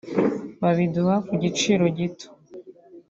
[0.61, 2.27] babiduha ku giciro gito